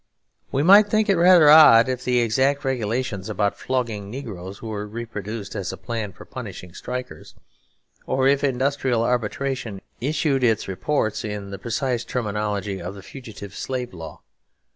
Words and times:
We 0.51 0.63
might 0.63 0.87
think 0.87 1.09
it 1.09 1.15
rather 1.15 1.47
odd 1.51 1.87
if 1.87 2.03
the 2.03 2.21
exact 2.21 2.65
regulations 2.65 3.29
about 3.29 3.59
flogging 3.59 4.09
negroes 4.09 4.59
were 4.59 4.87
reproduced 4.87 5.53
as 5.53 5.71
a 5.71 5.77
plan 5.77 6.11
for 6.11 6.25
punishing 6.25 6.73
strikers; 6.73 7.35
or 8.07 8.27
if 8.27 8.43
industrial 8.43 9.03
arbitration 9.03 9.79
issued 9.99 10.43
its 10.43 10.67
reports 10.67 11.23
in 11.23 11.51
the 11.51 11.59
precise 11.59 12.03
terminology 12.03 12.81
of 12.81 12.95
the 12.95 13.03
Fugitive 13.03 13.53
Slave 13.53 13.93
Law. 13.93 14.23